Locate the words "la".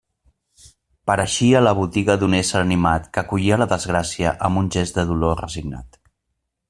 1.65-1.73, 3.63-3.69